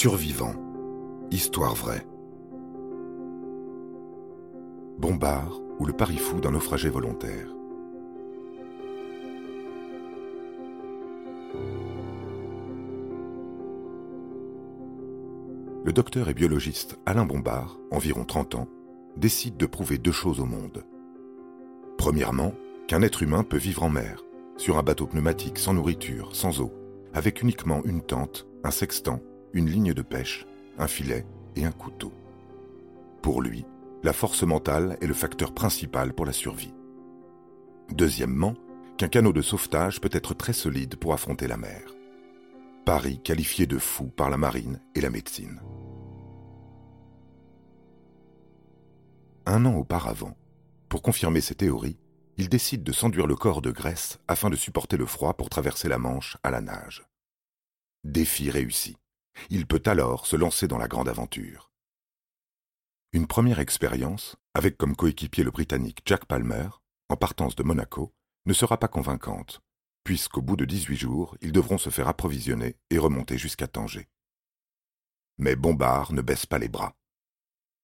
Survivant. 0.00 0.54
Histoire 1.32 1.74
vraie. 1.74 2.06
Bombard 4.96 5.60
ou 5.80 5.86
le 5.86 5.92
pari 5.92 6.18
fou 6.18 6.38
d'un 6.38 6.52
naufragé 6.52 6.88
volontaire. 6.88 7.48
Le 15.84 15.92
docteur 15.92 16.28
et 16.28 16.34
biologiste 16.34 16.96
Alain 17.04 17.24
Bombard, 17.24 17.80
environ 17.90 18.24
30 18.24 18.54
ans, 18.54 18.68
décide 19.16 19.56
de 19.56 19.66
prouver 19.66 19.98
deux 19.98 20.12
choses 20.12 20.38
au 20.38 20.46
monde. 20.46 20.84
Premièrement, 21.96 22.54
qu'un 22.86 23.02
être 23.02 23.24
humain 23.24 23.42
peut 23.42 23.56
vivre 23.56 23.82
en 23.82 23.90
mer, 23.90 24.22
sur 24.58 24.78
un 24.78 24.84
bateau 24.84 25.08
pneumatique 25.08 25.58
sans 25.58 25.74
nourriture, 25.74 26.36
sans 26.36 26.60
eau, 26.60 26.70
avec 27.14 27.42
uniquement 27.42 27.82
une 27.84 28.02
tente, 28.02 28.46
un 28.62 28.70
sextant, 28.70 29.18
une 29.52 29.68
ligne 29.68 29.92
de 29.92 30.02
pêche, 30.02 30.46
un 30.78 30.86
filet 30.86 31.26
et 31.56 31.64
un 31.64 31.72
couteau. 31.72 32.12
Pour 33.22 33.42
lui, 33.42 33.64
la 34.02 34.12
force 34.12 34.42
mentale 34.42 34.96
est 35.00 35.06
le 35.06 35.14
facteur 35.14 35.52
principal 35.52 36.12
pour 36.12 36.26
la 36.26 36.32
survie. 36.32 36.74
Deuxièmement, 37.90 38.54
qu'un 38.96 39.08
canot 39.08 39.32
de 39.32 39.42
sauvetage 39.42 40.00
peut 40.00 40.10
être 40.12 40.34
très 40.34 40.52
solide 40.52 40.96
pour 40.96 41.12
affronter 41.12 41.46
la 41.46 41.56
mer. 41.56 41.82
Paris 42.84 43.20
qualifié 43.22 43.66
de 43.66 43.78
fou 43.78 44.06
par 44.06 44.30
la 44.30 44.36
marine 44.36 44.80
et 44.94 45.00
la 45.00 45.10
médecine. 45.10 45.60
Un 49.46 49.64
an 49.64 49.74
auparavant, 49.74 50.36
pour 50.88 51.02
confirmer 51.02 51.40
ses 51.40 51.54
théories, 51.54 51.98
il 52.36 52.48
décide 52.48 52.82
de 52.82 52.92
s'enduire 52.92 53.26
le 53.26 53.34
corps 53.34 53.62
de 53.62 53.70
graisse 53.70 54.18
afin 54.28 54.48
de 54.48 54.56
supporter 54.56 54.96
le 54.96 55.06
froid 55.06 55.34
pour 55.34 55.50
traverser 55.50 55.88
la 55.88 55.98
Manche 55.98 56.36
à 56.42 56.50
la 56.50 56.60
nage. 56.60 57.02
Défi 58.04 58.50
réussi. 58.50 58.96
Il 59.50 59.66
peut 59.66 59.82
alors 59.86 60.26
se 60.26 60.36
lancer 60.36 60.68
dans 60.68 60.78
la 60.78 60.88
grande 60.88 61.08
aventure. 61.08 61.70
Une 63.12 63.26
première 63.26 63.58
expérience, 63.58 64.36
avec 64.54 64.76
comme 64.76 64.94
coéquipier 64.94 65.44
le 65.44 65.50
Britannique 65.50 66.02
Jack 66.04 66.26
Palmer, 66.26 66.68
en 67.08 67.16
partance 67.16 67.56
de 67.56 67.62
Monaco, 67.62 68.12
ne 68.44 68.52
sera 68.52 68.78
pas 68.78 68.88
convaincante, 68.88 69.60
puisqu'au 70.04 70.42
bout 70.42 70.56
de 70.56 70.64
18 70.64 70.96
jours, 70.96 71.36
ils 71.40 71.52
devront 71.52 71.78
se 71.78 71.90
faire 71.90 72.08
approvisionner 72.08 72.76
et 72.90 72.98
remonter 72.98 73.38
jusqu'à 73.38 73.66
Tanger. 73.66 74.08
Mais 75.38 75.56
Bombard 75.56 76.12
ne 76.12 76.20
baisse 76.20 76.46
pas 76.46 76.58
les 76.58 76.68
bras. 76.68 76.96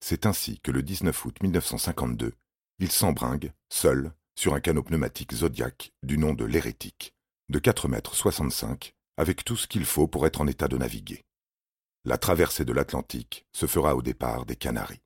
C'est 0.00 0.24
ainsi 0.24 0.60
que 0.60 0.70
le 0.70 0.82
19 0.82 1.24
août 1.24 1.42
1952, 1.42 2.32
il 2.78 2.90
s'embringue, 2.90 3.52
seul, 3.68 4.14
sur 4.36 4.54
un 4.54 4.60
canot 4.60 4.82
pneumatique 4.82 5.34
Zodiac 5.34 5.92
du 6.02 6.16
nom 6.16 6.32
de 6.32 6.46
l'Hérétique, 6.46 7.14
de 7.50 7.58
4 7.58 7.88
mètres 7.88 8.14
65, 8.14 8.94
avec 9.18 9.44
tout 9.44 9.56
ce 9.56 9.66
qu'il 9.66 9.84
faut 9.84 10.08
pour 10.08 10.26
être 10.26 10.40
en 10.40 10.46
état 10.46 10.68
de 10.68 10.78
naviguer. 10.78 11.26
La 12.06 12.16
traversée 12.16 12.64
de 12.64 12.72
l'Atlantique 12.72 13.46
se 13.52 13.66
fera 13.66 13.94
au 13.94 14.00
départ 14.00 14.46
des 14.46 14.56
Canaries. 14.56 15.02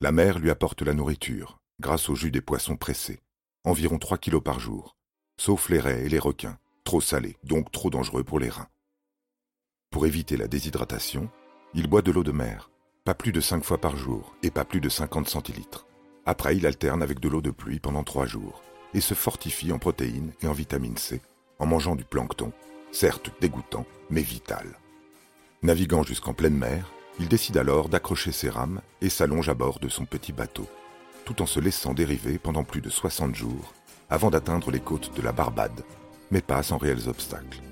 La 0.00 0.12
mer 0.12 0.38
lui 0.38 0.50
apporte 0.50 0.82
la 0.82 0.94
nourriture, 0.94 1.58
grâce 1.80 2.08
au 2.08 2.14
jus 2.14 2.30
des 2.30 2.40
poissons 2.40 2.76
pressés, 2.76 3.18
environ 3.64 3.98
3 3.98 4.18
kilos 4.18 4.42
par 4.42 4.60
jour, 4.60 4.96
sauf 5.40 5.68
les 5.68 5.80
raies 5.80 6.04
et 6.04 6.08
les 6.08 6.20
requins, 6.20 6.60
trop 6.84 7.00
salés, 7.00 7.36
donc 7.42 7.72
trop 7.72 7.90
dangereux 7.90 8.22
pour 8.22 8.38
les 8.38 8.50
reins. 8.50 8.68
Pour 9.90 10.06
éviter 10.06 10.36
la 10.36 10.46
déshydratation, 10.46 11.28
il 11.74 11.88
boit 11.88 12.02
de 12.02 12.12
l'eau 12.12 12.22
de 12.22 12.30
mer, 12.30 12.70
pas 13.04 13.14
plus 13.14 13.32
de 13.32 13.40
5 13.40 13.64
fois 13.64 13.78
par 13.78 13.96
jour 13.96 14.36
et 14.44 14.52
pas 14.52 14.64
plus 14.64 14.80
de 14.80 14.88
50 14.88 15.28
centilitres. 15.28 15.88
Après, 16.24 16.56
il 16.56 16.66
alterne 16.66 17.02
avec 17.02 17.18
de 17.18 17.28
l'eau 17.28 17.42
de 17.42 17.50
pluie 17.50 17.80
pendant 17.80 18.04
trois 18.04 18.26
jours 18.26 18.62
et 18.94 19.00
se 19.00 19.14
fortifie 19.14 19.72
en 19.72 19.80
protéines 19.80 20.34
et 20.40 20.46
en 20.46 20.52
vitamine 20.52 20.96
C 20.96 21.20
en 21.58 21.66
mangeant 21.66 21.96
du 21.96 22.04
plancton, 22.04 22.52
certes 22.92 23.32
dégoûtant, 23.40 23.86
mais 24.08 24.22
vital. 24.22 24.78
Naviguant 25.62 26.02
jusqu'en 26.02 26.34
pleine 26.34 26.56
mer, 26.56 26.92
il 27.20 27.28
décide 27.28 27.56
alors 27.56 27.88
d'accrocher 27.88 28.32
ses 28.32 28.48
rames 28.48 28.80
et 29.00 29.08
s'allonge 29.08 29.48
à 29.48 29.54
bord 29.54 29.78
de 29.78 29.88
son 29.88 30.04
petit 30.04 30.32
bateau, 30.32 30.66
tout 31.24 31.42
en 31.42 31.46
se 31.46 31.60
laissant 31.60 31.94
dériver 31.94 32.38
pendant 32.38 32.64
plus 32.64 32.80
de 32.80 32.90
60 32.90 33.34
jours 33.34 33.72
avant 34.10 34.30
d'atteindre 34.30 34.70
les 34.70 34.80
côtes 34.80 35.14
de 35.16 35.22
la 35.22 35.32
Barbade, 35.32 35.84
mais 36.30 36.40
pas 36.40 36.62
sans 36.62 36.78
réels 36.78 37.08
obstacles. 37.08 37.62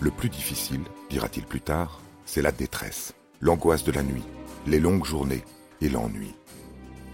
Le 0.00 0.10
plus 0.10 0.28
difficile, 0.28 0.82
dira-t-il 1.10 1.46
plus 1.46 1.60
tard, 1.60 2.00
c'est 2.24 2.42
la 2.42 2.52
détresse, 2.52 3.14
l'angoisse 3.40 3.84
de 3.84 3.92
la 3.92 4.02
nuit, 4.02 4.24
les 4.66 4.80
longues 4.80 5.04
journées 5.04 5.44
et 5.80 5.88
l'ennui 5.88 6.34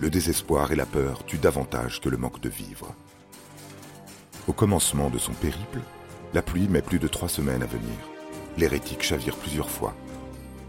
le 0.02 0.10
désespoir 0.10 0.72
et 0.72 0.76
la 0.76 0.84
peur 0.84 1.24
tuent 1.26 1.38
davantage 1.38 2.00
que 2.00 2.08
le 2.08 2.16
manque 2.16 2.40
de 2.40 2.48
vivre. 2.48 2.92
Au 4.48 4.52
commencement 4.52 5.10
de 5.10 5.18
son 5.18 5.32
périple, 5.32 5.78
la 6.34 6.42
pluie 6.42 6.66
met 6.66 6.82
plus 6.82 6.98
de 6.98 7.06
trois 7.06 7.28
semaines 7.28 7.62
à 7.62 7.66
venir. 7.66 8.11
L'hérétique 8.56 9.02
chavire 9.02 9.36
plusieurs 9.36 9.70
fois. 9.70 9.94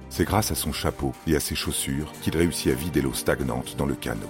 C'est 0.10 0.26
grâce 0.26 0.52
à 0.52 0.56
son 0.56 0.72
chapeau 0.72 1.14
et 1.28 1.36
à 1.36 1.40
ses 1.40 1.56
chaussures 1.56 2.12
qu'il 2.22 2.38
réussit 2.38 2.72
à 2.72 2.76
vider 2.76 3.02
l'eau 3.02 3.14
stagnante 3.14 3.76
dans 3.76 3.86
le 3.86 3.96
canot. 3.96 4.30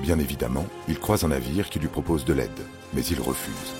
Bien 0.00 0.18
évidemment, 0.18 0.66
il 0.88 0.98
croise 0.98 1.24
un 1.24 1.28
navire 1.28 1.70
qui 1.70 1.78
lui 1.78 1.88
propose 1.88 2.24
de 2.24 2.32
l'aide, 2.32 2.50
mais 2.92 3.04
il 3.04 3.20
refuse. 3.20 3.74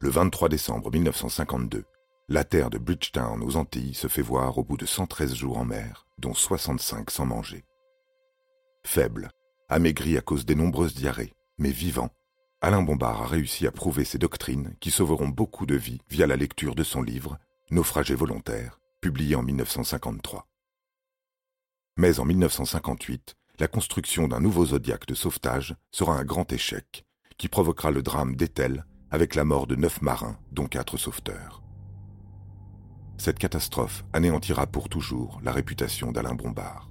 Le 0.00 0.10
23 0.10 0.48
décembre 0.48 0.90
1952, 0.90 1.84
la 2.28 2.44
terre 2.44 2.70
de 2.70 2.78
Bridgetown 2.78 3.42
aux 3.42 3.56
Antilles 3.56 3.94
se 3.94 4.06
fait 4.06 4.22
voir 4.22 4.58
au 4.58 4.62
bout 4.62 4.76
de 4.76 4.86
113 4.86 5.34
jours 5.34 5.58
en 5.58 5.64
mer, 5.64 6.06
dont 6.18 6.34
65 6.34 7.10
sans 7.10 7.26
manger. 7.26 7.64
Faible, 8.84 9.32
amaigri 9.68 10.16
à 10.16 10.20
cause 10.20 10.46
des 10.46 10.54
nombreuses 10.54 10.94
diarrhées, 10.94 11.34
mais 11.58 11.70
vivant, 11.70 12.10
Alain 12.60 12.82
Bombard 12.82 13.22
a 13.22 13.26
réussi 13.26 13.68
à 13.68 13.70
prouver 13.70 14.04
ses 14.04 14.18
doctrines 14.18 14.74
qui 14.80 14.90
sauveront 14.90 15.28
beaucoup 15.28 15.64
de 15.64 15.76
vies 15.76 16.00
via 16.10 16.26
la 16.26 16.34
lecture 16.34 16.74
de 16.74 16.82
son 16.82 17.02
livre 17.02 17.38
Naufragé 17.70 18.16
volontaire, 18.16 18.80
publié 19.00 19.36
en 19.36 19.44
1953. 19.44 20.48
Mais 21.96 22.18
en 22.18 22.24
1958, 22.24 23.36
la 23.60 23.68
construction 23.68 24.26
d'un 24.26 24.40
nouveau 24.40 24.66
zodiaque 24.66 25.06
de 25.06 25.14
sauvetage 25.14 25.76
sera 25.92 26.18
un 26.18 26.24
grand 26.24 26.52
échec 26.52 27.04
qui 27.36 27.46
provoquera 27.46 27.92
le 27.92 28.02
drame 28.02 28.34
d'Ethel 28.34 28.84
avec 29.12 29.36
la 29.36 29.44
mort 29.44 29.68
de 29.68 29.76
neuf 29.76 30.02
marins, 30.02 30.36
dont 30.50 30.66
quatre 30.66 30.96
sauveteurs. 30.96 31.62
Cette 33.18 33.38
catastrophe 33.38 34.04
anéantira 34.12 34.66
pour 34.66 34.88
toujours 34.88 35.40
la 35.44 35.52
réputation 35.52 36.10
d'Alain 36.10 36.34
Bombard. 36.34 36.90